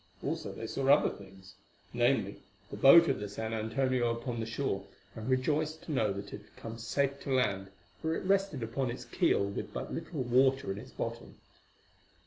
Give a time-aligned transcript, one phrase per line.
[0.23, 5.29] Also they saw other things—namely, the boat of the San Antonio upon the shore, and
[5.29, 7.69] rejoiced to know that it had come safe to land,
[8.01, 11.35] for it rested upon its keel with but little water in its bottom.